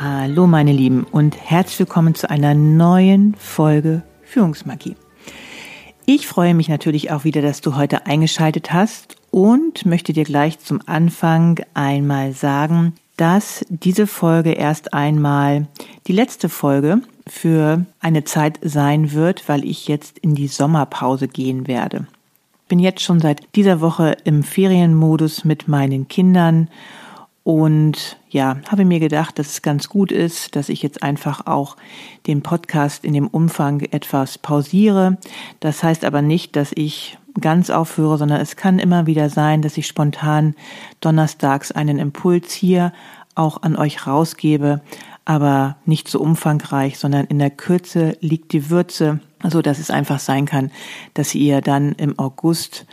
[0.00, 4.94] Hallo meine Lieben und herzlich willkommen zu einer neuen Folge Führungsmagie.
[6.06, 10.60] Ich freue mich natürlich auch wieder, dass du heute eingeschaltet hast und möchte dir gleich
[10.60, 15.66] zum Anfang einmal sagen, dass diese Folge erst einmal
[16.06, 21.66] die letzte Folge für eine Zeit sein wird, weil ich jetzt in die Sommerpause gehen
[21.66, 22.06] werde
[22.68, 26.68] bin jetzt schon seit dieser Woche im Ferienmodus mit meinen Kindern
[27.48, 31.78] und ja, habe mir gedacht, dass es ganz gut ist, dass ich jetzt einfach auch
[32.26, 35.16] den Podcast in dem Umfang etwas pausiere.
[35.58, 39.78] Das heißt aber nicht, dass ich ganz aufhöre, sondern es kann immer wieder sein, dass
[39.78, 40.56] ich spontan
[41.00, 42.92] donnerstags einen Impuls hier
[43.34, 44.82] auch an euch rausgebe,
[45.24, 50.18] aber nicht so umfangreich, sondern in der Kürze liegt die Würze, so dass es einfach
[50.18, 50.70] sein kann,
[51.14, 52.84] dass ihr dann im August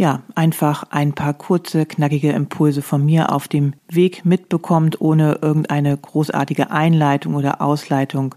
[0.00, 5.94] ja, einfach ein paar kurze, knackige Impulse von mir auf dem Weg mitbekommt, ohne irgendeine
[5.94, 8.34] großartige Einleitung oder Ausleitung,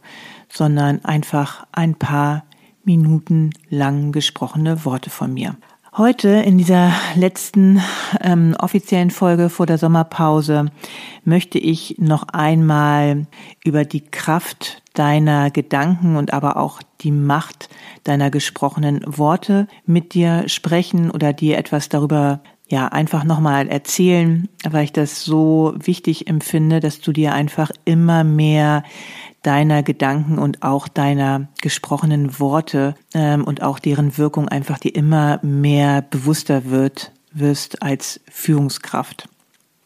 [0.50, 2.44] sondern einfach ein paar
[2.84, 5.56] Minuten lang gesprochene Worte von mir.
[5.96, 7.80] Heute in dieser letzten
[8.20, 10.72] ähm, offiziellen Folge vor der Sommerpause
[11.24, 13.28] möchte ich noch einmal
[13.64, 17.70] über die Kraft deiner Gedanken und aber auch die Macht
[18.06, 22.40] deiner gesprochenen Worte mit dir sprechen oder dir etwas darüber
[22.70, 28.24] ja einfach nochmal erzählen, weil ich das so wichtig empfinde, dass du dir einfach immer
[28.24, 28.84] mehr
[29.44, 35.40] deiner Gedanken und auch deiner gesprochenen Worte ähm, und auch deren Wirkung einfach dir immer
[35.44, 39.28] mehr bewusster wird, wirst als Führungskraft.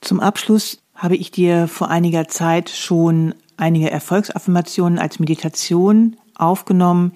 [0.02, 7.14] Zum Abschluss habe ich dir vor einiger Zeit schon einige Erfolgsaffirmationen als Meditation aufgenommen,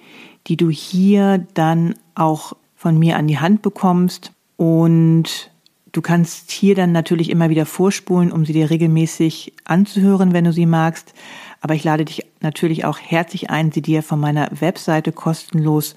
[0.48, 5.52] die du hier dann auch von mir an die Hand bekommst und
[5.92, 10.52] Du kannst hier dann natürlich immer wieder vorspulen, um sie dir regelmäßig anzuhören, wenn du
[10.52, 11.12] sie magst.
[11.62, 15.94] Aber ich lade dich natürlich auch herzlich ein, sie dir von meiner Webseite kostenlos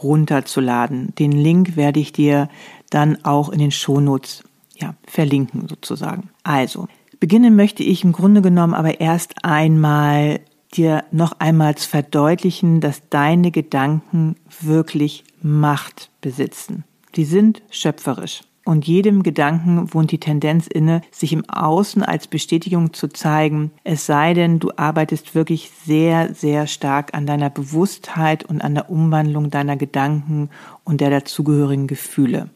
[0.00, 1.12] runterzuladen.
[1.16, 2.48] Den Link werde ich dir
[2.88, 4.44] dann auch in den Shownotes
[4.76, 6.30] ja, verlinken sozusagen.
[6.44, 6.86] Also,
[7.18, 10.40] beginnen möchte ich im Grunde genommen aber erst einmal
[10.72, 16.84] dir noch einmal zu verdeutlichen, dass deine Gedanken wirklich Macht besitzen.
[17.16, 22.92] Die sind schöpferisch und jedem Gedanken wohnt die Tendenz inne, sich im Außen als Bestätigung
[22.92, 28.60] zu zeigen, es sei denn, du arbeitest wirklich sehr, sehr stark an deiner Bewusstheit und
[28.60, 30.50] an der Umwandlung deiner Gedanken
[30.84, 32.50] und der dazugehörigen Gefühle.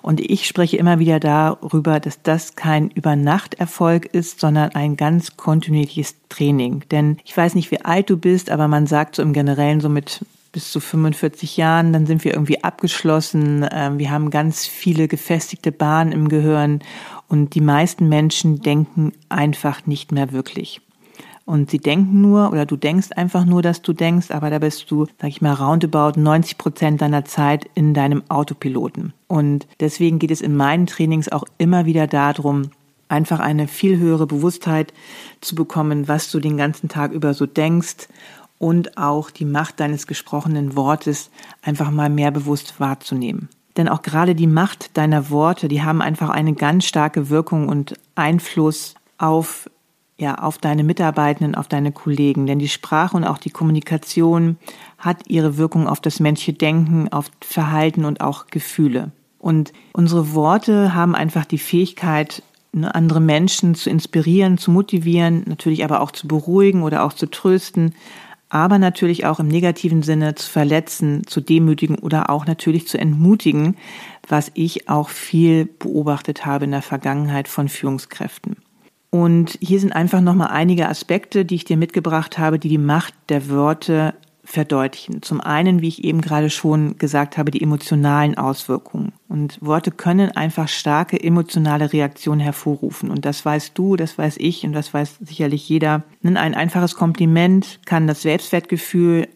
[0.00, 6.14] Und ich spreche immer wieder darüber, dass das kein Übernachterfolg ist, sondern ein ganz kontinuierliches
[6.30, 6.82] Training.
[6.90, 9.90] Denn ich weiß nicht, wie alt du bist, aber man sagt so im Generellen so
[9.90, 13.66] mit bis zu 45 Jahren, dann sind wir irgendwie abgeschlossen.
[13.72, 16.80] Ähm, wir haben ganz viele gefestigte Bahnen im Gehirn
[17.28, 20.82] und die meisten Menschen denken einfach nicht mehr wirklich.
[21.44, 24.90] Und sie denken nur oder du denkst einfach nur, dass du denkst, aber da bist
[24.90, 29.12] du, sag ich mal, roundabout 90 Prozent deiner Zeit in deinem Autopiloten.
[29.26, 32.70] Und deswegen geht es in meinen Trainings auch immer wieder darum,
[33.08, 34.92] einfach eine viel höhere Bewusstheit
[35.40, 38.08] zu bekommen, was du den ganzen Tag über so denkst
[38.62, 41.32] und auch die Macht deines gesprochenen Wortes
[41.62, 43.48] einfach mal mehr bewusst wahrzunehmen.
[43.76, 47.94] Denn auch gerade die Macht deiner Worte, die haben einfach eine ganz starke Wirkung und
[48.14, 49.68] Einfluss auf
[50.16, 52.46] ja, auf deine Mitarbeitenden, auf deine Kollegen.
[52.46, 54.58] Denn die Sprache und auch die Kommunikation
[54.96, 59.10] hat ihre Wirkung auf das menschliche Denken, auf Verhalten und auch Gefühle.
[59.40, 65.82] Und unsere Worte haben einfach die Fähigkeit, ne, andere Menschen zu inspirieren, zu motivieren, natürlich
[65.82, 67.94] aber auch zu beruhigen oder auch zu trösten,
[68.52, 73.76] aber natürlich auch im negativen Sinne zu verletzen, zu demütigen oder auch natürlich zu entmutigen,
[74.28, 78.56] was ich auch viel beobachtet habe in der Vergangenheit von Führungskräften.
[79.08, 83.14] Und hier sind einfach nochmal einige Aspekte, die ich dir mitgebracht habe, die die Macht
[83.30, 84.12] der Worte
[84.44, 85.22] verdeutlichen.
[85.22, 89.12] Zum einen, wie ich eben gerade schon gesagt habe, die emotionalen Auswirkungen.
[89.28, 93.10] Und Worte können einfach starke emotionale Reaktionen hervorrufen.
[93.10, 96.02] Und das weißt du, das weiß ich und das weiß sicherlich jeder.
[96.24, 99.28] Ein einfaches Kompliment kann das Selbstwertgefühl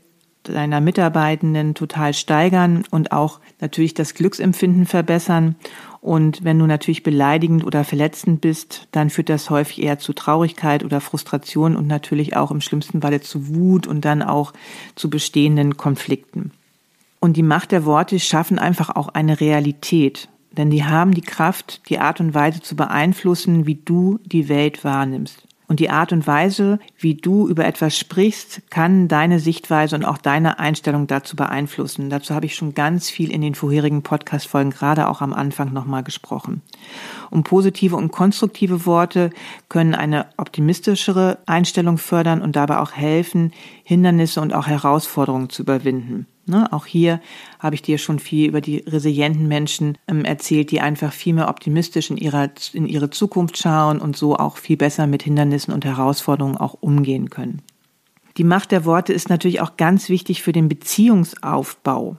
[0.43, 5.56] deiner Mitarbeitenden total steigern und auch natürlich das Glücksempfinden verbessern.
[6.06, 10.85] Und wenn du natürlich beleidigend oder verletzend bist, dann führt das häufig eher zu Traurigkeit
[10.85, 14.53] oder Frustration und natürlich auch im schlimmsten Falle zu Wut und dann auch
[14.94, 16.53] zu bestehenden Konflikten.
[17.19, 21.81] Und die Macht der Worte schaffen einfach auch eine Realität, denn die haben die Kraft,
[21.88, 25.43] die Art und Weise zu beeinflussen, wie du die Welt wahrnimmst.
[25.68, 30.18] Und die Art und Weise, wie du über etwas sprichst, kann deine Sichtweise und auch
[30.18, 32.08] deine Einstellung dazu beeinflussen.
[32.08, 36.04] Dazu habe ich schon ganz viel in den vorherigen Podcast-Folgen, gerade auch am Anfang nochmal
[36.04, 36.62] gesprochen.
[37.30, 39.30] Und positive und konstruktive Worte
[39.68, 43.52] können eine optimistischere Einstellung fördern und dabei auch helfen,
[43.82, 46.26] Hindernisse und auch Herausforderungen zu überwinden.
[46.48, 47.20] Ne, auch hier
[47.58, 51.48] habe ich dir schon viel über die resilienten Menschen ähm, erzählt, die einfach viel mehr
[51.48, 55.84] optimistisch in, ihrer, in ihre Zukunft schauen und so auch viel besser mit Hindernissen und
[55.84, 57.62] Herausforderungen auch umgehen können.
[58.37, 62.16] Die Macht der Worte ist natürlich auch ganz wichtig für den Beziehungsaufbau.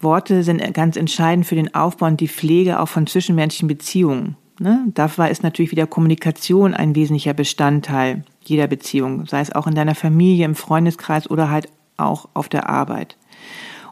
[0.00, 4.36] Worte sind ganz entscheidend für den Aufbau und die Pflege auch von zwischenmenschlichen Beziehungen.
[4.58, 4.84] Ne?
[4.94, 9.94] Dafür ist natürlich wieder Kommunikation ein wesentlicher Bestandteil jeder Beziehung, sei es auch in deiner
[9.94, 13.16] Familie, im Freundeskreis oder halt auch auf der Arbeit.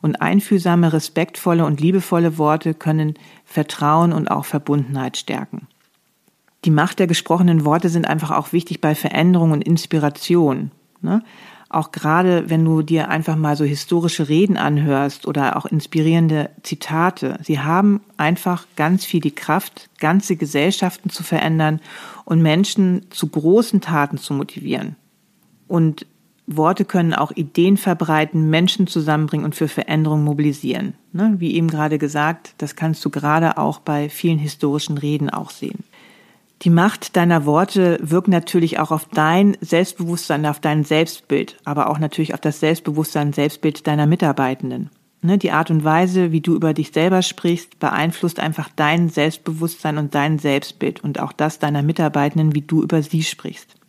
[0.02, 3.14] Und einfühlsame, respektvolle und liebevolle Worte können
[3.44, 5.66] Vertrauen und auch Verbundenheit stärken.
[6.64, 10.70] Die Macht der gesprochenen Worte sind einfach auch wichtig bei Veränderung und Inspiration.
[11.00, 11.22] Ne?
[11.72, 17.38] Auch gerade, wenn du dir einfach mal so historische Reden anhörst oder auch inspirierende Zitate.
[17.44, 21.80] Sie haben einfach ganz viel die Kraft, ganze Gesellschaften zu verändern
[22.24, 24.96] und Menschen zu großen Taten zu motivieren.
[25.68, 26.06] Und
[26.56, 30.94] Worte können auch Ideen verbreiten, Menschen zusammenbringen und für Veränderung mobilisieren.
[31.12, 31.34] Ne?
[31.38, 35.84] Wie eben gerade gesagt, das kannst du gerade auch bei vielen historischen Reden auch sehen.
[36.62, 41.98] Die Macht deiner Worte wirkt natürlich auch auf dein Selbstbewusstsein, auf dein Selbstbild, aber auch
[41.98, 44.90] natürlich auf das Selbstbewusstsein, Selbstbild deiner Mitarbeitenden.
[45.22, 45.38] Ne?
[45.38, 50.14] Die Art und Weise, wie du über dich selber sprichst, beeinflusst einfach dein Selbstbewusstsein und
[50.14, 53.79] dein Selbstbild und auch das deiner Mitarbeitenden, wie du über sie sprichst.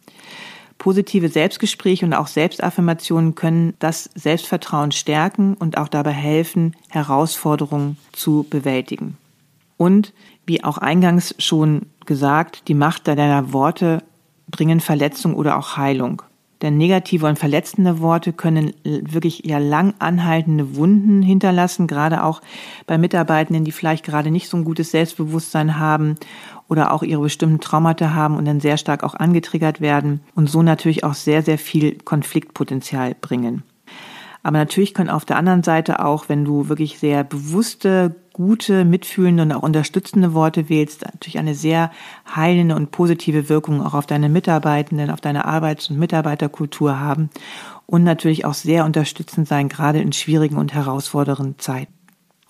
[0.81, 8.47] Positive Selbstgespräche und auch Selbstaffirmationen können das Selbstvertrauen stärken und auch dabei helfen, Herausforderungen zu
[8.49, 9.15] bewältigen.
[9.77, 10.11] Und
[10.47, 14.01] wie auch eingangs schon gesagt, die Macht deiner Worte
[14.49, 16.23] bringen Verletzung oder auch Heilung.
[16.63, 22.41] Denn negative und verletzende Worte können wirklich ja lang anhaltende Wunden hinterlassen, gerade auch
[22.87, 26.15] bei Mitarbeitenden, die vielleicht gerade nicht so ein gutes Selbstbewusstsein haben
[26.71, 30.63] oder auch ihre bestimmten Traumata haben und dann sehr stark auch angetriggert werden und so
[30.63, 33.63] natürlich auch sehr, sehr viel Konfliktpotenzial bringen.
[34.41, 39.43] Aber natürlich können auf der anderen Seite auch, wenn du wirklich sehr bewusste, gute, mitfühlende
[39.43, 41.91] und auch unterstützende Worte wählst, natürlich eine sehr
[42.33, 47.29] heilende und positive Wirkung auch auf deine Mitarbeitenden, auf deine Arbeits- und Mitarbeiterkultur haben
[47.85, 52.00] und natürlich auch sehr unterstützend sein, gerade in schwierigen und herausfordernden Zeiten.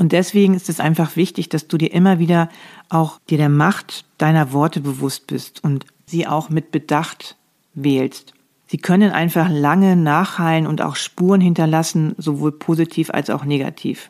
[0.02, 2.50] Und deswegen ist es einfach wichtig, dass du dir immer wieder
[2.90, 7.38] auch dir der Macht deiner Worte bewusst bist und sie auch mit Bedacht
[7.76, 8.34] wählst.
[8.66, 14.10] Sie können einfach lange nachhallen und auch Spuren hinterlassen, sowohl positiv als auch negativ.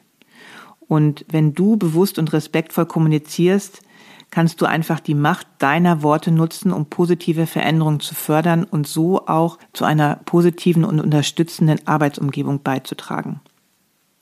[0.88, 3.82] Und wenn du bewusst und respektvoll kommunizierst,
[4.30, 9.28] kannst du einfach die Macht deiner Worte nutzen, um positive Veränderungen zu fördern und so
[9.28, 13.42] auch zu einer positiven und unterstützenden Arbeitsumgebung beizutragen.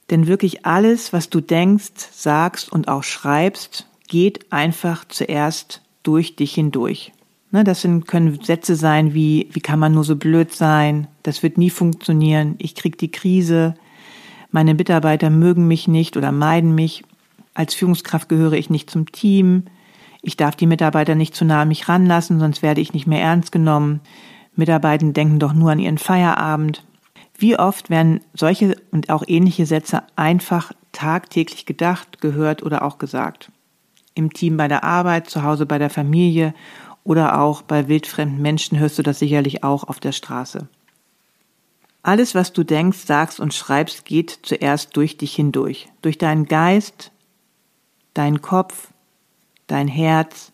[0.10, 6.54] Denn wirklich alles, was du denkst, sagst und auch schreibst, geht einfach zuerst durch dich
[6.54, 7.12] hindurch.
[7.52, 11.08] Ne, das sind, können Sätze sein wie, wie kann man nur so blöd sein?
[11.24, 12.56] Das wird nie funktionieren.
[12.60, 13.74] Ich krieg die Krise.
[14.52, 17.04] Meine Mitarbeiter mögen mich nicht oder meiden mich.
[17.56, 19.64] Als Führungskraft gehöre ich nicht zum Team.
[20.22, 23.22] Ich darf die Mitarbeiter nicht zu nah an mich ranlassen, sonst werde ich nicht mehr
[23.22, 24.02] ernst genommen.
[24.56, 26.84] Mitarbeiter denken doch nur an ihren Feierabend.
[27.40, 33.50] Wie oft werden solche und auch ähnliche Sätze einfach tagtäglich gedacht, gehört oder auch gesagt?
[34.14, 36.54] Im Team bei der Arbeit, zu Hause bei der Familie
[37.06, 40.68] oder auch bei wildfremden Menschen hörst du das sicherlich auch auf der Straße.
[42.04, 45.88] Alles, was du denkst, sagst und schreibst, geht zuerst durch dich hindurch.
[46.02, 47.12] Durch deinen Geist,
[48.14, 48.90] deinen Kopf,
[49.68, 50.52] dein Herz,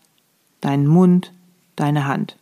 [0.60, 1.32] deinen Mund,
[1.74, 2.36] deine Hand.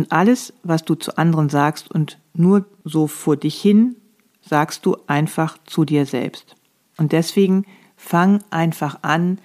[0.00, 3.96] Und alles, was du zu anderen sagst und nur so vor dich hin,
[4.40, 6.56] sagst du einfach zu dir selbst.
[6.96, 7.66] Und deswegen
[7.98, 9.36] fang einfach an,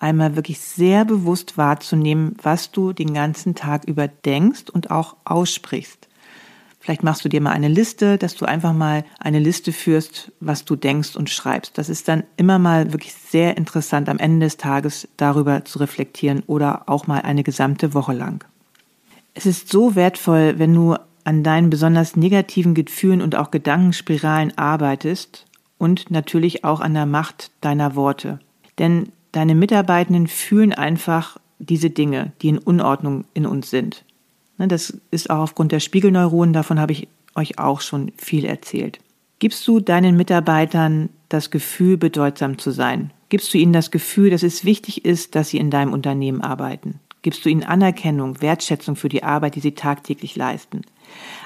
[0.00, 6.08] einmal wirklich sehr bewusst wahrzunehmen, was du den ganzen Tag über denkst und auch aussprichst.
[6.80, 10.64] Vielleicht machst du dir mal eine Liste, dass du einfach mal eine Liste führst, was
[10.64, 11.78] du denkst und schreibst.
[11.78, 16.42] Das ist dann immer mal wirklich sehr interessant, am Ende des Tages darüber zu reflektieren
[16.48, 18.44] oder auch mal eine gesamte Woche lang.
[19.34, 25.46] Es ist so wertvoll, wenn du an deinen besonders negativen Gefühlen und auch Gedankenspiralen arbeitest
[25.78, 28.40] und natürlich auch an der Macht deiner Worte.
[28.78, 34.04] Denn deine Mitarbeitenden fühlen einfach diese Dinge, die in Unordnung in uns sind.
[34.58, 38.98] Ne, das ist auch aufgrund der Spiegelneuronen, davon habe ich euch auch schon viel erzählt.
[39.38, 43.10] Gibst du deinen Mitarbeitern das Gefühl, bedeutsam zu sein?
[43.30, 46.98] Gibst du ihnen das Gefühl, dass es wichtig ist, dass sie in deinem Unternehmen arbeiten?
[47.22, 50.82] Gibst du ihnen Anerkennung, Wertschätzung für die Arbeit, die sie tagtäglich leisten?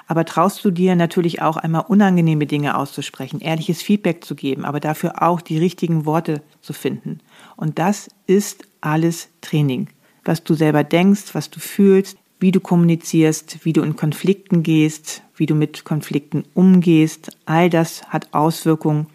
[0.07, 4.79] Aber traust du dir natürlich auch einmal unangenehme Dinge auszusprechen, ehrliches Feedback zu geben, aber
[4.79, 7.21] dafür auch die richtigen Worte zu finden.
[7.57, 9.89] Und das ist alles Training.
[10.25, 15.23] Was du selber denkst, was du fühlst, wie du kommunizierst, wie du in Konflikten gehst,
[15.37, 17.37] wie du mit Konflikten umgehst.
[17.47, 19.07] All das hat Auswirkungen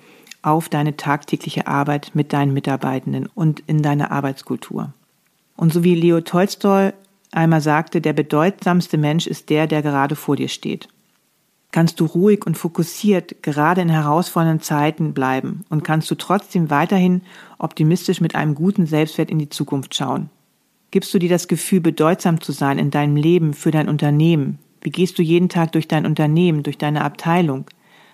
[0.41, 4.93] auf deine tagtägliche Arbeit mit deinen Mitarbeitenden und in deine Arbeitskultur.
[5.59, 6.93] Und so wie Leo Tolstoi
[7.33, 10.87] einmal sagte, der bedeutsamste Mensch ist der, der gerade vor dir steht.
[11.73, 17.23] Kannst du ruhig und fokussiert gerade in herausfordernden Zeiten bleiben und kannst du trotzdem weiterhin
[17.57, 20.29] optimistisch mit einem guten Selbstwert in die Zukunft schauen.
[20.91, 24.59] Gibst du dir das Gefühl, bedeutsam zu sein in deinem Leben, für dein Unternehmen?
[24.79, 27.65] Wie gehst du jeden Tag durch dein Unternehmen, durch deine Abteilung?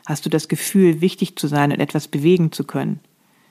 [0.07, 3.01] Hast du das Gefühl, wichtig zu sein und etwas bewegen zu können?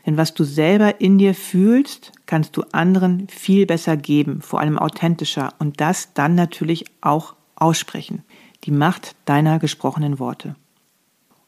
[0.07, 4.79] Denn was du selber in dir fühlst, kannst du anderen viel besser geben, vor allem
[4.79, 8.23] authentischer und das dann natürlich auch aussprechen.
[8.65, 10.57] Die Macht deiner gesprochenen Worte.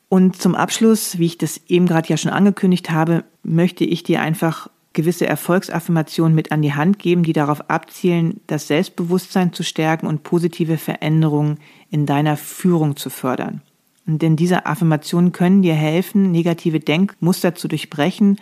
[0.08, 4.20] Und zum Abschluss, wie ich das eben gerade ja schon angekündigt habe, möchte ich dir
[4.20, 10.06] einfach gewisse Erfolgsaffirmationen mit an die Hand geben, die darauf abzielen, das Selbstbewusstsein zu stärken
[10.06, 11.58] und positive Veränderungen
[11.90, 13.60] in deiner Führung zu fördern.
[14.06, 18.38] Denn diese Affirmationen können dir helfen, negative Denkmuster zu durchbrechen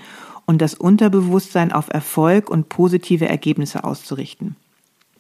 [0.47, 4.57] und das Unterbewusstsein auf Erfolg und positive Ergebnisse auszurichten.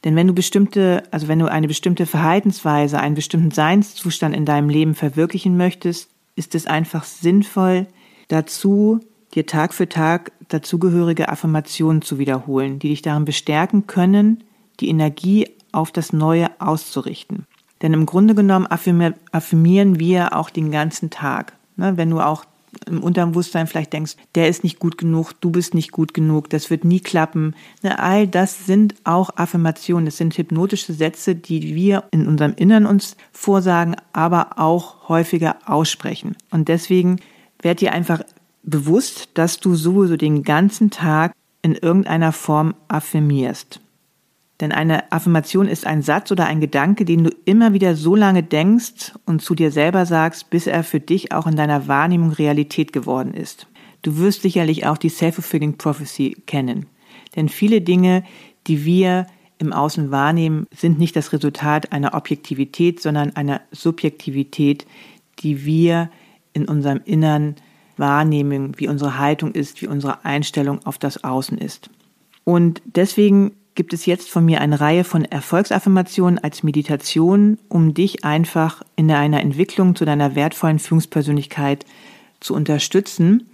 [0.04, 4.68] Denn wenn du bestimmte, also wenn du eine bestimmte Verhaltensweise, einen bestimmten Seinszustand in deinem
[4.68, 7.86] Leben verwirklichen möchtest, ist es einfach sinnvoll,
[8.28, 9.00] dazu
[9.34, 14.44] dir Tag für Tag dazugehörige Affirmationen zu wiederholen, die dich darin bestärken können,
[14.80, 17.46] die Energie auf das Neue auszurichten.
[17.82, 21.54] Denn im Grunde genommen affirmieren wir auch den ganzen Tag.
[21.76, 22.44] Ne, wenn du auch
[22.86, 26.70] im Unterbewusstsein vielleicht denkst, der ist nicht gut genug, du bist nicht gut genug, das
[26.70, 27.54] wird nie klappen.
[27.82, 32.86] Ne, all das sind auch Affirmationen, das sind hypnotische Sätze, die wir in unserem Innern
[32.86, 36.36] uns vorsagen, aber auch häufiger aussprechen.
[36.50, 37.20] Und deswegen
[37.60, 38.22] werd dir einfach
[38.62, 43.80] bewusst, dass du sowieso den ganzen Tag in irgendeiner Form affirmierst.
[44.60, 48.42] Denn eine Affirmation ist ein Satz oder ein Gedanke, den du immer wieder so lange
[48.42, 52.92] denkst und zu dir selber sagst, bis er für dich auch in deiner Wahrnehmung Realität
[52.92, 53.66] geworden ist.
[54.02, 56.86] Du wirst sicherlich auch die Self-Fulfilling Prophecy kennen.
[57.34, 58.22] Denn viele Dinge,
[58.66, 59.26] die wir
[59.58, 64.86] im Außen wahrnehmen, sind nicht das Resultat einer Objektivität, sondern einer Subjektivität,
[65.40, 66.10] die wir
[66.52, 67.56] in unserem Innern
[67.96, 71.90] wahrnehmen, wie unsere Haltung ist, wie unsere Einstellung auf das Außen ist.
[72.44, 78.24] Und deswegen gibt es jetzt von mir eine Reihe von Erfolgsaffirmationen als Meditation, um dich
[78.24, 81.84] einfach in deiner Entwicklung zu deiner wertvollen Führungspersönlichkeit
[82.40, 83.48] zu unterstützen.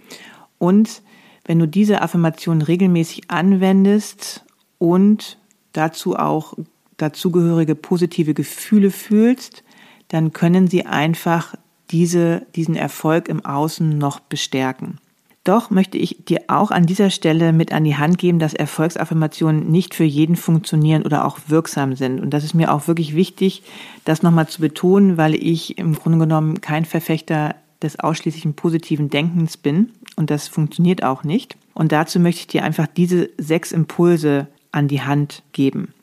[0.57, 1.01] Und
[1.45, 4.45] wenn du diese Affirmationen regelmäßig anwendest
[4.77, 5.39] und
[5.73, 6.53] dazu auch
[6.97, 9.63] dazugehörige positive Gefühle fühlst,
[10.09, 11.55] dann können sie einfach
[11.89, 14.99] diese, diesen Erfolg im Außen noch bestärken.
[15.43, 19.71] Doch möchte ich dir auch an dieser Stelle mit an die Hand geben, dass Erfolgsaffirmationen
[19.71, 22.19] nicht für jeden funktionieren oder auch wirksam sind.
[22.19, 23.63] Und das ist mir auch wirklich wichtig,
[24.05, 29.57] das nochmal zu betonen, weil ich im Grunde genommen kein Verfechter des ausschließlichen positiven Denkens
[29.57, 29.89] bin.
[30.15, 31.57] Und das funktioniert auch nicht.
[31.73, 35.93] Und dazu möchte ich dir einfach diese sechs Impulse an die Hand geben.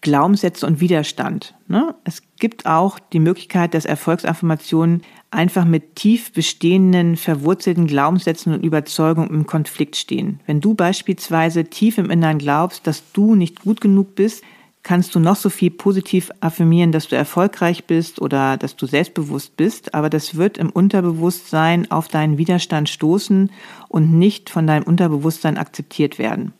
[0.00, 1.54] Glaubenssätze und Widerstand.
[1.66, 1.94] Ne?
[2.04, 9.30] Es gibt auch die Möglichkeit, dass Erfolgsaffirmationen einfach mit tief bestehenden, verwurzelten Glaubenssätzen und Überzeugungen
[9.30, 10.40] im Konflikt stehen.
[10.46, 14.42] Wenn du beispielsweise tief im Innern glaubst, dass du nicht gut genug bist,
[14.82, 19.56] kannst du noch so viel positiv affirmieren, dass du erfolgreich bist oder dass du selbstbewusst
[19.56, 23.50] bist, aber das wird im Unterbewusstsein auf deinen Widerstand stoßen
[23.88, 26.54] und nicht von deinem Unterbewusstsein akzeptiert werden.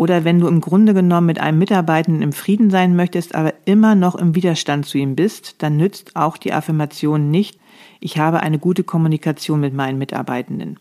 [0.00, 3.94] Oder wenn du im Grunde genommen mit einem Mitarbeitenden im Frieden sein möchtest, aber immer
[3.94, 7.60] noch im Widerstand zu ihm bist, dann nützt auch die Affirmation nicht,
[8.00, 10.78] ich habe eine gute Kommunikation mit meinen Mitarbeitenden.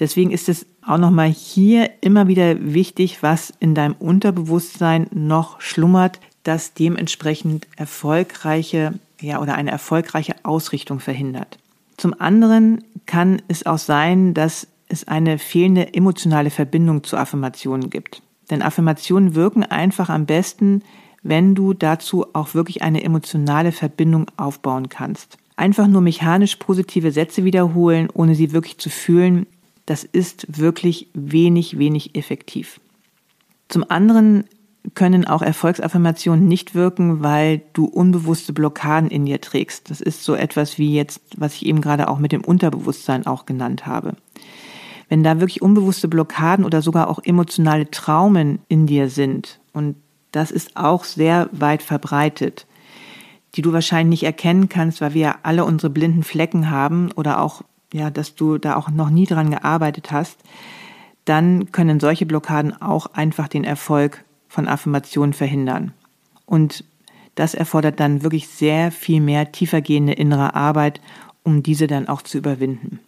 [0.00, 6.20] Deswegen ist es auch nochmal hier immer wieder wichtig, was in deinem Unterbewusstsein noch schlummert,
[6.42, 11.58] das dementsprechend erfolgreiche, ja, oder eine erfolgreiche Ausrichtung verhindert.
[11.96, 18.20] Zum anderen kann es auch sein, dass es eine fehlende emotionale Verbindung zu Affirmationen gibt.
[18.50, 20.82] Denn Affirmationen wirken einfach am besten,
[21.22, 25.38] wenn du dazu auch wirklich eine emotionale Verbindung aufbauen kannst.
[25.56, 29.46] Einfach nur mechanisch positive Sätze wiederholen, ohne sie wirklich zu fühlen,
[29.86, 32.80] das ist wirklich wenig, wenig effektiv.
[33.68, 34.44] Zum anderen
[34.94, 39.90] können auch Erfolgsaffirmationen nicht wirken, weil du unbewusste Blockaden in dir trägst.
[39.90, 43.46] Das ist so etwas wie jetzt, was ich eben gerade auch mit dem Unterbewusstsein auch
[43.46, 44.16] genannt habe.
[45.08, 49.96] Wenn da wirklich unbewusste Blockaden oder sogar auch emotionale Traumen in dir sind, und
[50.32, 52.66] das ist auch sehr weit verbreitet,
[53.54, 57.62] die du wahrscheinlich nicht erkennen kannst, weil wir alle unsere blinden Flecken haben oder auch,
[57.92, 60.38] ja, dass du da auch noch nie dran gearbeitet hast,
[61.24, 65.92] dann können solche Blockaden auch einfach den Erfolg von Affirmationen verhindern.
[66.44, 66.84] Und
[67.34, 71.00] das erfordert dann wirklich sehr viel mehr tiefergehende innere Arbeit,
[71.42, 73.00] um diese dann auch zu überwinden.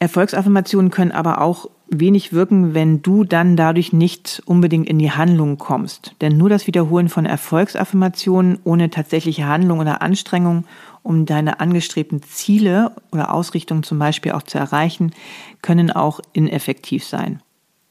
[0.00, 5.58] Erfolgsaffirmationen können aber auch wenig wirken, wenn du dann dadurch nicht unbedingt in die Handlung
[5.58, 6.14] kommst.
[6.22, 10.64] Denn nur das Wiederholen von Erfolgsaffirmationen ohne tatsächliche Handlung oder Anstrengung,
[11.02, 15.12] um deine angestrebten Ziele oder Ausrichtungen zum Beispiel auch zu erreichen,
[15.60, 17.42] können auch ineffektiv sein.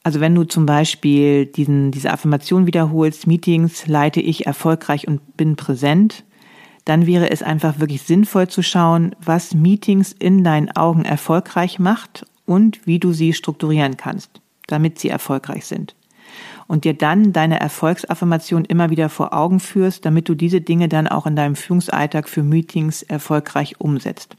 [0.01, 5.55] Also wenn du zum Beispiel diesen, diese Affirmation wiederholst, Meetings leite ich erfolgreich und bin
[5.55, 6.23] präsent,
[6.89, 12.25] dann wäre es einfach wirklich sinnvoll zu schauen, was Meetings in deinen Augen erfolgreich macht
[12.47, 15.95] und wie du sie strukturieren kannst, damit sie erfolgreich sind.
[16.67, 21.07] Und dir dann deine Erfolgsaffirmation immer wieder vor Augen führst, damit du diese Dinge dann
[21.07, 24.35] auch in deinem Führungsalltag für Meetings erfolgreich umsetzt.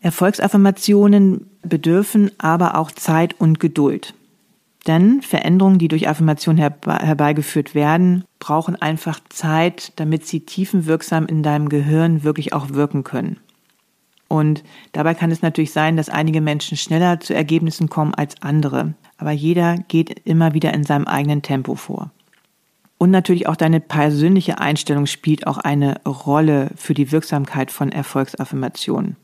[0.00, 4.14] Erfolgsaffirmationen bedürfen aber auch Zeit und Geduld.
[4.86, 11.68] Denn Veränderungen, die durch Affirmation herbeigeführt werden, brauchen einfach Zeit, damit sie tiefenwirksam in deinem
[11.68, 13.38] Gehirn wirklich auch wirken können.
[14.26, 14.62] Und
[14.92, 18.94] dabei kann es natürlich sein, dass einige Menschen schneller zu Ergebnissen kommen als andere.
[19.18, 22.12] Aber jeder geht immer wieder in seinem eigenen Tempo vor.
[22.96, 29.16] Und natürlich auch deine persönliche Einstellung spielt auch eine Rolle für die Wirksamkeit von Erfolgsaffirmationen.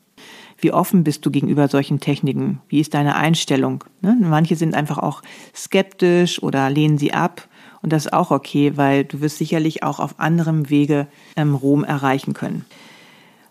[0.59, 2.61] Wie offen bist du gegenüber solchen Techniken?
[2.69, 3.85] Wie ist deine Einstellung?
[4.01, 4.16] Ne?
[4.21, 5.23] Manche sind einfach auch
[5.55, 7.49] skeptisch oder lehnen sie ab.
[7.83, 11.85] Und das ist auch okay, weil du wirst sicherlich auch auf anderem Wege ähm, Rom
[11.85, 12.64] erreichen können.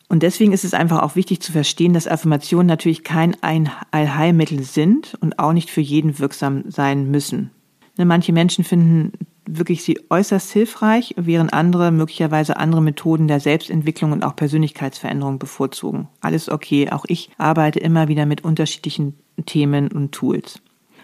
[0.07, 5.15] Und deswegen ist es einfach auch wichtig zu verstehen, dass Affirmationen natürlich kein Allheilmittel sind
[5.19, 7.51] und auch nicht für jeden wirksam sein müssen.
[7.97, 9.13] Ne, manche Menschen finden
[9.45, 16.07] wirklich sie äußerst hilfreich, während andere möglicherweise andere Methoden der Selbstentwicklung und auch Persönlichkeitsveränderung bevorzugen.
[16.21, 20.61] Alles okay, auch ich arbeite immer wieder mit unterschiedlichen Themen und Tools.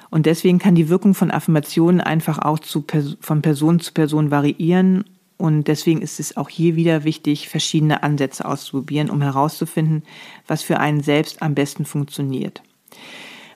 [0.10, 2.84] Und deswegen kann die Wirkung von Affirmationen einfach auch zu,
[3.22, 5.06] von Person zu Person variieren.
[5.38, 10.04] Und deswegen ist es auch hier wieder wichtig, verschiedene Ansätze auszuprobieren, um herauszufinden,
[10.48, 12.62] was für einen selbst am besten funktioniert.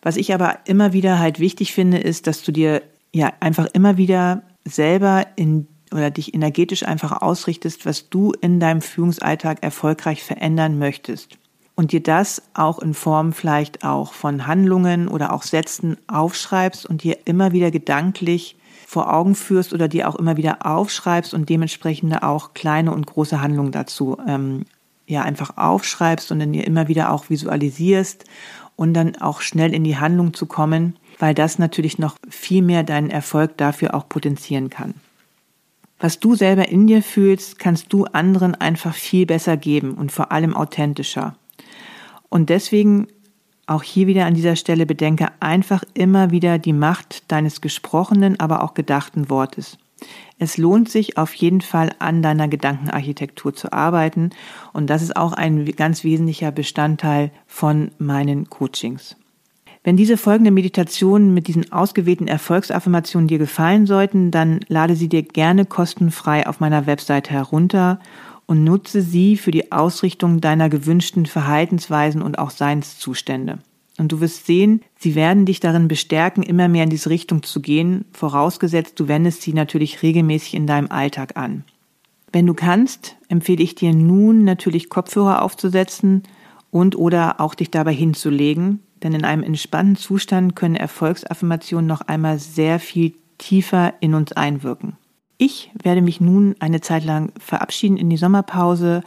[0.02, 2.82] Was ich aber immer wieder halt wichtig finde, ist, dass du dir
[3.13, 8.82] ja einfach immer wieder selber in oder dich energetisch einfach ausrichtest, was du in deinem
[8.82, 11.38] Führungsalltag erfolgreich verändern möchtest.
[11.75, 17.04] Und dir das auch in Form vielleicht auch von Handlungen oder auch Sätzen aufschreibst und
[17.04, 18.56] dir immer wieder gedanklich
[18.88, 23.41] vor Augen führst oder dir auch immer wieder aufschreibst und dementsprechend auch kleine und große
[23.41, 24.65] Handlungen dazu ähm,
[25.06, 28.25] ja einfach aufschreibst und dann dir immer wieder auch visualisierst
[28.75, 32.84] und dann auch schnell in die Handlung zu kommen weil das natürlich noch viel mehr
[32.84, 34.95] deinen Erfolg dafür auch potenzieren kann.
[35.99, 40.32] Was du selber in dir fühlst, kannst du anderen einfach viel besser geben und vor
[40.32, 41.36] allem authentischer.
[42.30, 43.08] Und deswegen
[43.67, 48.62] auch hier wieder an dieser Stelle bedenke einfach immer wieder die Macht deines gesprochenen, aber
[48.62, 49.78] auch gedachten Wortes.
[50.38, 54.32] Es lohnt sich auf jeden Fall an deiner Gedankenarchitektur zu arbeiten
[54.73, 59.15] und das ist auch ein ganz wesentlicher Bestandteil von meinen Coachings.
[59.86, 65.21] Wenn diese folgende Meditationen mit diesen ausgewählten Erfolgsaffirmationen dir gefallen sollten, dann lade sie dir
[65.21, 68.00] gerne kostenfrei auf meiner Webseite herunter
[68.48, 73.60] und nutze sie für die Ausrichtung deiner gewünschten Verhaltensweisen und auch Seinszustände.
[74.00, 77.62] Und du wirst sehen, sie werden dich darin bestärken, immer mehr in diese Richtung zu
[77.62, 81.63] gehen, vorausgesetzt du wendest sie natürlich regelmäßig in deinem Alltag an.
[82.32, 86.24] Wenn du kannst, empfehle ich dir nun natürlich Kopfhörer aufzusetzen
[86.71, 92.39] und oder auch dich dabei hinzulegen, denn in einem entspannten Zustand können Erfolgsaffirmationen noch einmal
[92.39, 94.98] sehr viel tiefer in uns einwirken.
[95.38, 99.04] Ich werde mich nun eine Zeit lang verabschieden in die Sommerpause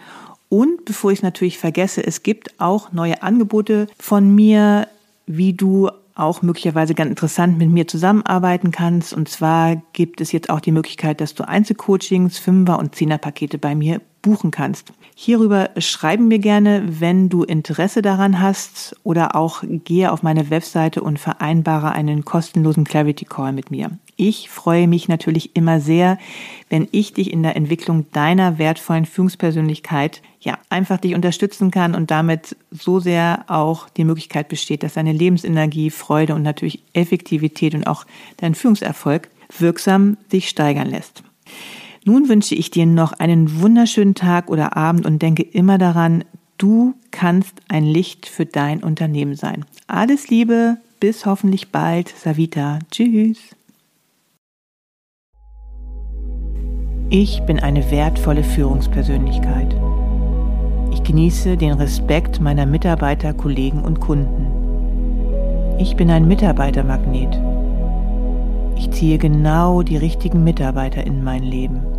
[0.49, 4.87] und bevor ich es natürlich vergesse, es gibt auch neue Angebote von mir,
[5.27, 9.13] wie du auch möglicherweise ganz interessant mit mir zusammenarbeiten kannst.
[9.13, 13.75] Und zwar gibt es jetzt auch die Möglichkeit, dass du Einzelcoachings, Fünfer- und Zehnerpakete bei
[13.75, 14.93] mir buchen kannst.
[15.15, 21.03] Hierüber schreiben mir gerne, wenn du Interesse daran hast oder auch gehe auf meine Webseite
[21.03, 23.91] und vereinbare einen kostenlosen Clarity Call mit mir.
[24.17, 26.19] Ich freue mich natürlich immer sehr,
[26.69, 32.11] wenn ich dich in der Entwicklung deiner wertvollen Führungspersönlichkeit ja einfach dich unterstützen kann und
[32.11, 37.87] damit so sehr auch die Möglichkeit besteht, dass deine Lebensenergie, Freude und natürlich Effektivität und
[37.87, 38.07] auch
[38.39, 41.23] dein Führungserfolg wirksam sich steigern lässt.
[42.09, 46.25] Nun wünsche ich dir noch einen wunderschönen Tag oder Abend und denke immer daran,
[46.57, 49.67] du kannst ein Licht für dein Unternehmen sein.
[49.89, 52.09] Alles Liebe, bis hoffentlich bald.
[52.09, 52.79] Savita.
[52.91, 53.55] Tschüss.
[57.11, 59.77] Ich bin eine wertvolle Führungspersönlichkeit.
[60.95, 65.77] Ich genieße den Respekt meiner Mitarbeiter, Kollegen und Kunden.
[65.79, 67.39] Ich bin ein Mitarbeitermagnet.
[68.79, 71.98] Ich ziehe genau die richtigen Mitarbeiter in mein Leben.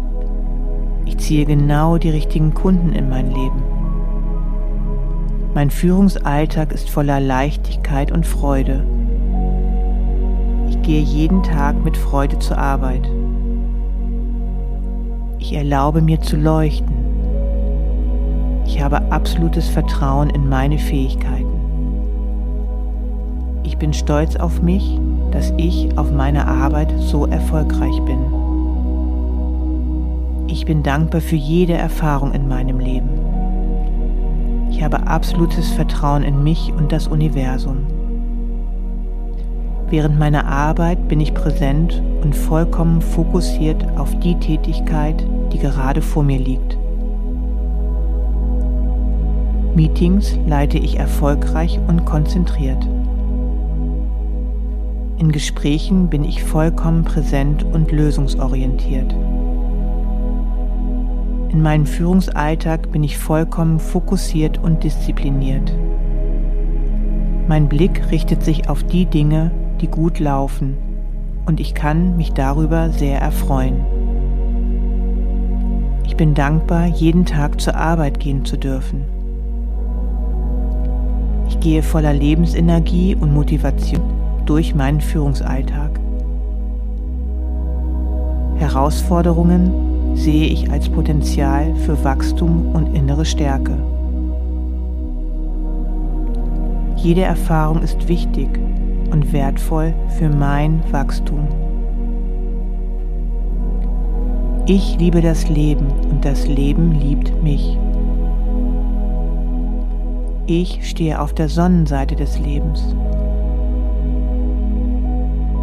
[1.10, 3.64] Ich ziehe genau die richtigen Kunden in mein Leben.
[5.56, 8.86] Mein Führungsalltag ist voller Leichtigkeit und Freude.
[10.70, 13.10] Ich gehe jeden Tag mit Freude zur Arbeit.
[15.40, 16.94] Ich erlaube mir zu leuchten.
[18.68, 21.50] Ich habe absolutes Vertrauen in meine Fähigkeiten.
[23.64, 25.00] Ich bin stolz auf mich,
[25.32, 28.39] dass ich auf meiner Arbeit so erfolgreich bin.
[30.52, 33.10] Ich bin dankbar für jede Erfahrung in meinem Leben.
[34.72, 37.86] Ich habe absolutes Vertrauen in mich und das Universum.
[39.92, 46.24] Während meiner Arbeit bin ich präsent und vollkommen fokussiert auf die Tätigkeit, die gerade vor
[46.24, 46.80] mir liegt.
[49.76, 52.88] Meetings leite ich erfolgreich und konzentriert.
[55.20, 59.14] In Gesprächen bin ich vollkommen präsent und lösungsorientiert.
[61.52, 65.74] In meinem Führungsalltag bin ich vollkommen fokussiert und diszipliniert.
[67.48, 69.50] Mein Blick richtet sich auf die Dinge,
[69.82, 70.78] die gut laufen,
[71.48, 73.84] und ich kann mich darüber sehr erfreuen.
[76.06, 79.06] Ich bin dankbar, jeden Tag zur Arbeit gehen zu dürfen.
[81.48, 84.04] Ich gehe voller Lebensenergie und Motivation
[84.46, 86.00] durch meinen Führungsalltag.
[88.58, 93.78] Herausforderungen sehe ich als Potenzial für Wachstum und innere Stärke.
[96.98, 98.50] Jede Erfahrung ist wichtig
[99.12, 101.48] und wertvoll für mein Wachstum.
[104.66, 107.78] Ich liebe das Leben und das Leben liebt mich.
[110.46, 112.96] Ich stehe auf der Sonnenseite des Lebens.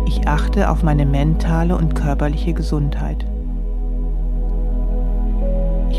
[0.06, 3.26] Ich achte auf meine mentale und körperliche Gesundheit.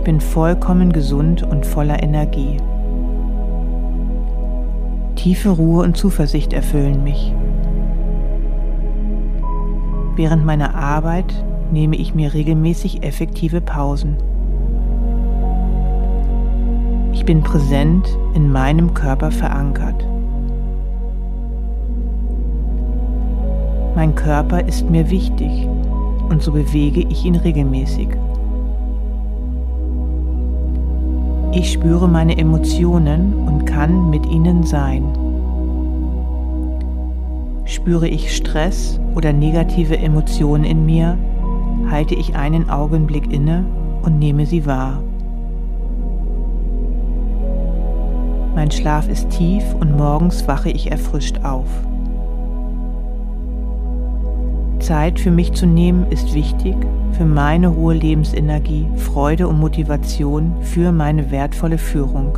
[0.07, 2.55] Bin vollkommen gesund und voller Energie.
[5.15, 7.33] Tiefe Ruhe und Zuversicht erfüllen mich.
[10.15, 11.33] Während meiner Arbeit
[11.73, 14.15] nehme ich mir regelmäßig effektive Pausen.
[17.11, 20.07] Ich bin präsent in meinem Körper verankert.
[23.93, 25.67] Mein Körper ist mir wichtig
[26.29, 28.07] und so bewege ich ihn regelmäßig.
[31.57, 35.03] Ich spüre meine Emotionen und kann mit ihnen sein.
[37.65, 41.17] Spüre ich Stress oder negative Emotionen in mir,
[41.89, 43.65] halte ich einen Augenblick inne
[44.03, 45.01] und nehme sie wahr.
[48.53, 51.65] Mein Schlaf ist tief und morgens wache ich erfrischt auf.
[54.87, 56.73] Zeit für mich zu nehmen ist wichtig
[57.11, 62.37] für meine hohe Lebensenergie, Freude und Motivation für meine wertvolle Führung.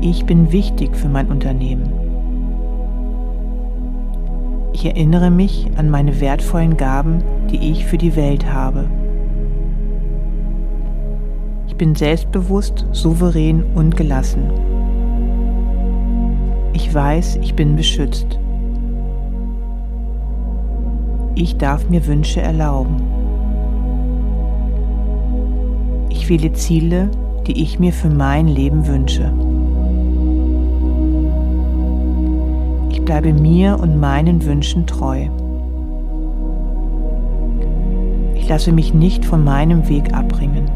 [0.00, 1.92] Ich bin wichtig für mein Unternehmen.
[4.72, 8.88] Ich erinnere mich an meine wertvollen Gaben, die ich für die Welt habe.
[11.66, 14.50] Ich bin selbstbewusst, souverän und gelassen.
[16.72, 18.38] Ich weiß, ich bin beschützt.
[21.40, 22.96] Ich darf mir Wünsche erlauben.
[26.08, 27.12] Ich wähle Ziele,
[27.46, 29.32] die ich mir für mein Leben wünsche.
[32.90, 35.28] Ich bleibe mir und meinen Wünschen treu.
[38.34, 40.68] Ich lasse mich nicht von meinem Weg abbringen.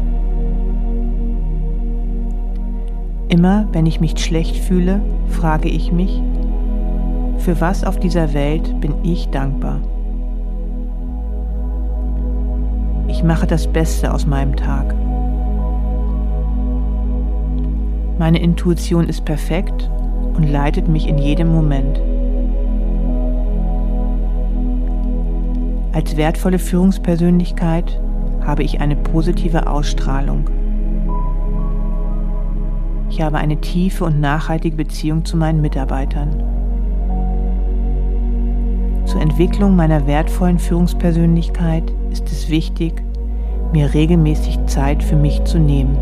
[3.27, 6.21] Immer wenn ich mich schlecht fühle, frage ich mich,
[7.39, 9.81] für was auf dieser Welt bin ich dankbar?
[13.23, 14.93] Ich mache das Beste aus meinem Tag.
[18.19, 19.89] Meine Intuition ist perfekt
[20.33, 22.01] und leitet mich in jedem Moment.
[25.93, 27.97] Als wertvolle Führungspersönlichkeit
[28.41, 30.49] habe ich eine positive Ausstrahlung.
[33.09, 36.43] Ich habe eine tiefe und nachhaltige Beziehung zu meinen Mitarbeitern.
[39.05, 43.01] Zur Entwicklung meiner wertvollen Führungspersönlichkeit ist es wichtig,
[43.73, 45.97] mir regelmäßig Zeit für mich zu nehmen.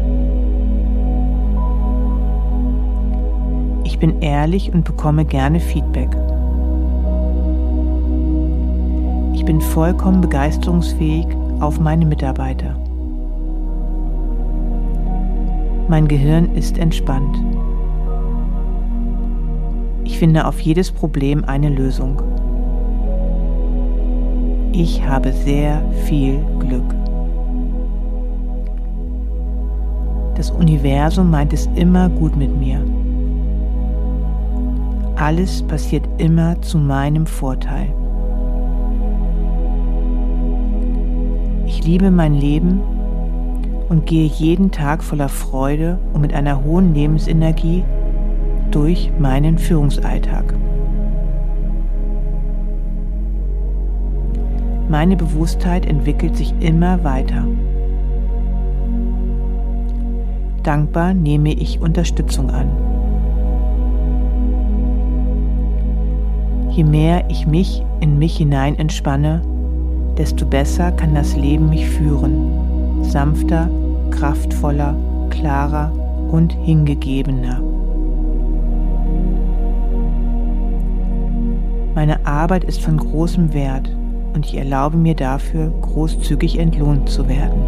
[3.83, 6.09] Ich bin ehrlich und bekomme gerne Feedback.
[9.33, 11.25] Ich bin vollkommen begeisterungsfähig
[11.59, 12.75] auf meine Mitarbeiter.
[15.87, 17.37] Mein Gehirn ist entspannt.
[20.03, 22.21] Ich finde auf jedes Problem eine Lösung.
[24.73, 27.00] Ich habe sehr viel Glück.
[30.41, 32.83] Das Universum meint es immer gut mit mir.
[35.15, 37.93] Alles passiert immer zu meinem Vorteil.
[41.67, 42.81] Ich liebe mein Leben
[43.87, 47.83] und gehe jeden Tag voller Freude und mit einer hohen Lebensenergie
[48.71, 50.55] durch meinen Führungsalltag.
[54.89, 57.45] Meine Bewusstheit entwickelt sich immer weiter.
[60.63, 62.69] Dankbar nehme ich Unterstützung an.
[66.69, 69.41] Je mehr ich mich in mich hinein entspanne,
[70.17, 73.69] desto besser kann das Leben mich führen, sanfter,
[74.11, 74.95] kraftvoller,
[75.29, 75.91] klarer
[76.31, 77.61] und hingegebener.
[81.95, 83.89] Meine Arbeit ist von großem Wert
[84.33, 87.61] und ich erlaube mir dafür, großzügig entlohnt zu werden.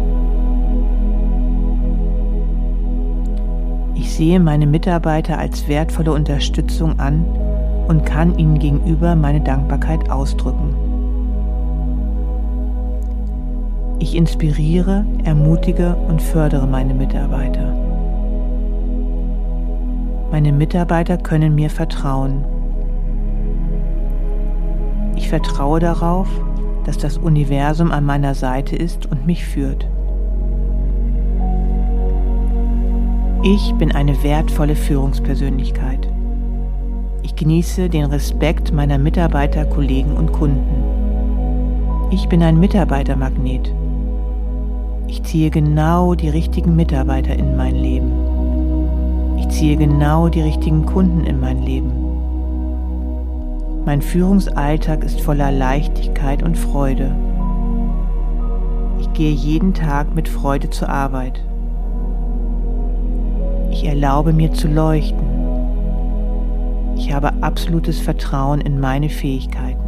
[3.94, 7.24] Ich sehe meine Mitarbeiter als wertvolle Unterstützung an
[7.86, 10.74] und kann ihnen gegenüber meine Dankbarkeit ausdrücken.
[14.00, 17.74] Ich inspiriere, ermutige und fördere meine Mitarbeiter.
[20.30, 22.44] Meine Mitarbeiter können mir vertrauen.
[25.14, 26.28] Ich vertraue darauf,
[26.84, 29.86] dass das Universum an meiner Seite ist und mich führt.
[33.46, 36.08] Ich bin eine wertvolle Führungspersönlichkeit.
[37.22, 42.08] Ich genieße den Respekt meiner Mitarbeiter, Kollegen und Kunden.
[42.10, 43.70] Ich bin ein Mitarbeitermagnet.
[45.08, 48.12] Ich ziehe genau die richtigen Mitarbeiter in mein Leben.
[49.38, 51.92] Ich ziehe genau die richtigen Kunden in mein Leben.
[53.84, 57.14] Mein Führungsalltag ist voller Leichtigkeit und Freude.
[59.00, 61.42] Ich gehe jeden Tag mit Freude zur Arbeit.
[63.74, 65.26] Ich erlaube mir zu leuchten.
[66.96, 69.82] Ich habe absolutes Vertrauen in meine Fähigkeiten.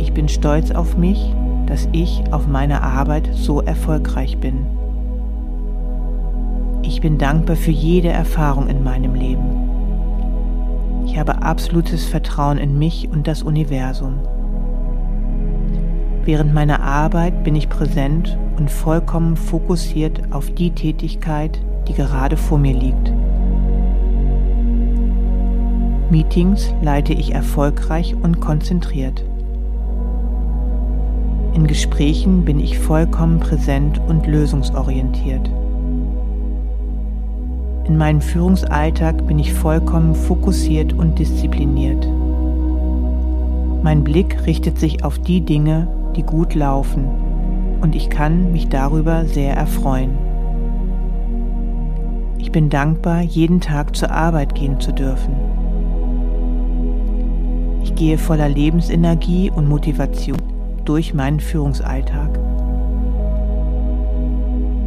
[0.00, 1.32] Ich bin stolz auf mich,
[1.66, 4.66] dass ich auf meiner Arbeit so erfolgreich bin.
[6.82, 11.04] Ich bin dankbar für jede Erfahrung in meinem Leben.
[11.06, 14.14] Ich habe absolutes Vertrauen in mich und das Universum.
[16.24, 22.58] Während meiner Arbeit bin ich präsent und vollkommen fokussiert auf die Tätigkeit, die gerade vor
[22.58, 23.12] mir liegt.
[26.10, 29.24] Meetings leite ich erfolgreich und konzentriert.
[31.54, 35.48] In Gesprächen bin ich vollkommen präsent und lösungsorientiert.
[37.86, 42.06] In meinem Führungsalltag bin ich vollkommen fokussiert und diszipliniert.
[43.82, 47.27] Mein Blick richtet sich auf die Dinge, die gut laufen,
[47.80, 50.16] und ich kann mich darüber sehr erfreuen.
[52.38, 55.34] Ich bin dankbar, jeden Tag zur Arbeit gehen zu dürfen.
[57.82, 60.38] Ich gehe voller Lebensenergie und Motivation
[60.84, 62.38] durch meinen Führungsalltag.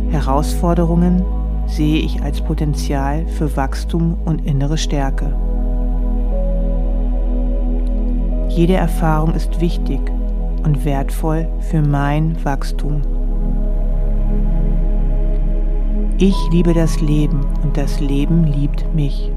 [0.09, 1.23] Herausforderungen
[1.67, 5.33] sehe ich als Potenzial für Wachstum und innere Stärke.
[8.49, 10.01] Jede Erfahrung ist wichtig
[10.63, 13.01] und wertvoll für mein Wachstum.
[16.17, 19.31] Ich liebe das Leben und das Leben liebt mich.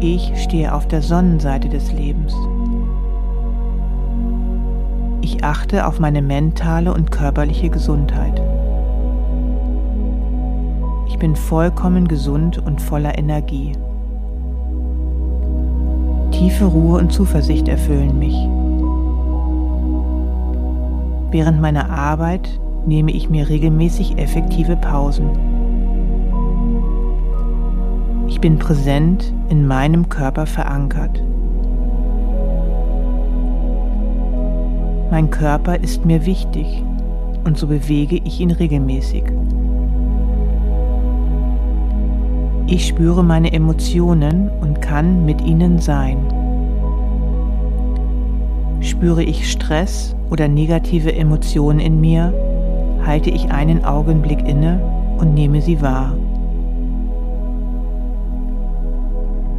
[0.00, 2.34] Ich stehe auf der Sonnenseite des Lebens.
[5.22, 8.40] Ich achte auf meine mentale und körperliche Gesundheit.
[11.08, 13.72] Ich bin vollkommen gesund und voller Energie.
[16.42, 18.34] Tiefe Ruhe und Zuversicht erfüllen mich.
[21.30, 25.30] Während meiner Arbeit nehme ich mir regelmäßig effektive Pausen.
[28.26, 31.22] Ich bin präsent in meinem Körper verankert.
[35.12, 36.82] Mein Körper ist mir wichtig
[37.44, 39.22] und so bewege ich ihn regelmäßig.
[42.72, 46.16] Ich spüre meine Emotionen und kann mit ihnen sein.
[48.80, 52.32] Spüre ich Stress oder negative Emotionen in mir,
[53.04, 54.80] halte ich einen Augenblick inne
[55.18, 56.16] und nehme sie wahr.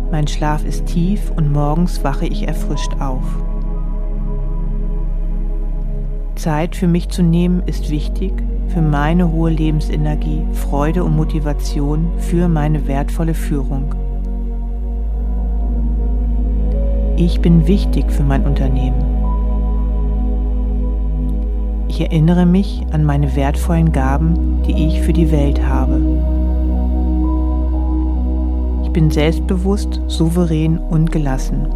[0.10, 3.22] Mein Schlaf ist tief und morgens wache ich erfrischt auf.
[6.44, 8.34] Zeit für mich zu nehmen ist wichtig
[8.68, 13.96] für meine hohe Lebensenergie, Freude und Motivation für meine wertvolle Führung.
[17.16, 19.06] Ich bin wichtig für mein Unternehmen.
[21.88, 26.02] Ich erinnere mich an meine wertvollen Gaben, die ich für die Welt habe.
[28.84, 31.68] Ich bin selbstbewusst, souverän und gelassen.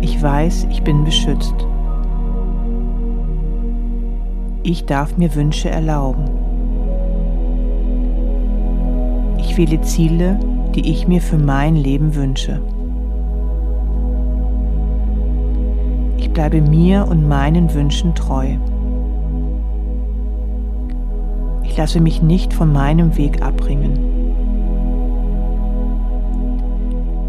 [0.00, 1.66] Ich weiß, ich bin beschützt.
[4.68, 6.24] Ich darf mir Wünsche erlauben.
[9.38, 10.40] Ich wähle Ziele,
[10.74, 12.60] die ich mir für mein Leben wünsche.
[16.18, 18.56] Ich bleibe mir und meinen Wünschen treu.
[21.62, 24.00] Ich lasse mich nicht von meinem Weg abbringen.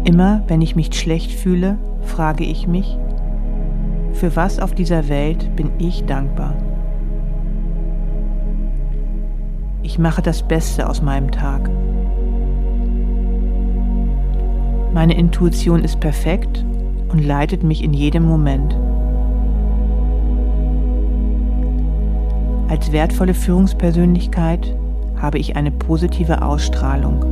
[0.02, 2.98] Immer wenn ich mich schlecht fühle, frage ich mich,
[4.12, 6.56] für was auf dieser Welt bin ich dankbar?
[9.88, 11.70] Ich mache das Beste aus meinem Tag.
[14.92, 16.62] Meine Intuition ist perfekt
[17.10, 18.76] und leitet mich in jedem Moment.
[22.68, 24.76] Als wertvolle Führungspersönlichkeit
[25.16, 27.24] habe ich eine positive Ausstrahlung.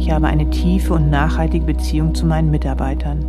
[0.00, 3.24] Ich habe eine tiefe und nachhaltige Beziehung zu meinen Mitarbeitern.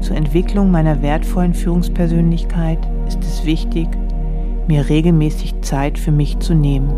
[0.00, 3.88] Zur Entwicklung meiner wertvollen Führungspersönlichkeit ist es wichtig,
[4.68, 6.92] mir regelmäßig Zeit für mich zu nehmen.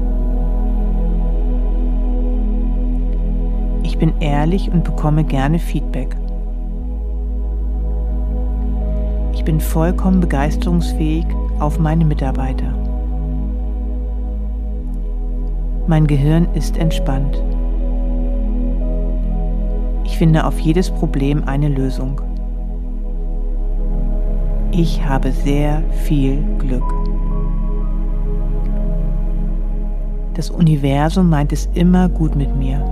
[3.85, 6.16] Ich bin ehrlich und bekomme gerne Feedback.
[9.33, 11.25] Ich bin vollkommen begeisterungsfähig
[11.61, 12.75] auf meine Mitarbeiter.
[15.87, 17.40] Mein Gehirn ist entspannt.
[20.05, 22.20] Ich finde auf jedes Problem eine Lösung.
[24.72, 26.85] Ich habe sehr viel Glück.
[30.35, 32.83] Das Universum meint es immer gut mit mir.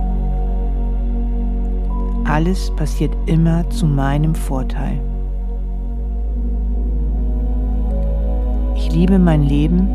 [2.25, 4.99] Alles passiert immer zu meinem Vorteil.
[8.75, 9.87] Ich liebe mein Leben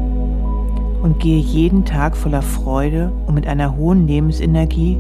[1.02, 4.98] und gehe jeden Tag voller Freude und mit einer hohen Lebensenergie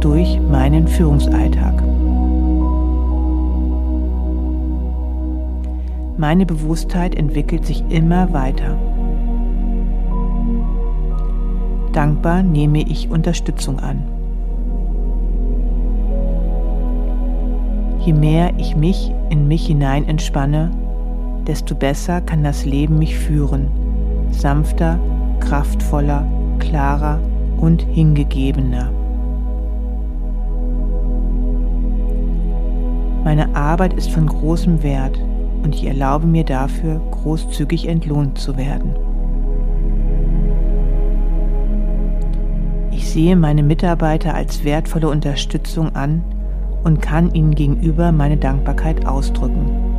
[0.00, 1.89] durch meinen Führungsalltag.
[6.20, 8.76] Meine Bewusstheit entwickelt sich immer weiter.
[11.94, 14.02] Dankbar nehme ich Unterstützung an.
[18.00, 20.70] Je mehr ich mich in mich hinein entspanne,
[21.46, 23.68] desto besser kann das Leben mich führen,
[24.30, 24.98] sanfter,
[25.40, 26.26] kraftvoller,
[26.58, 27.18] klarer
[27.56, 28.92] und hingegebener.
[33.24, 35.18] Meine Arbeit ist von großem Wert
[35.62, 38.94] und ich erlaube mir dafür, großzügig entlohnt zu werden.
[42.90, 46.22] Ich sehe meine Mitarbeiter als wertvolle Unterstützung an
[46.84, 49.90] und kann ihnen gegenüber meine Dankbarkeit ausdrücken.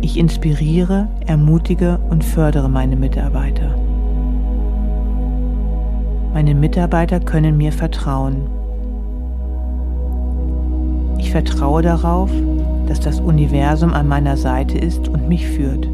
[0.00, 3.74] Ich inspiriere, ermutige und fördere meine Mitarbeiter.
[6.32, 8.55] Meine Mitarbeiter können mir vertrauen.
[11.36, 12.30] Ich vertraue darauf,
[12.88, 15.86] dass das Universum an meiner Seite ist und mich führt.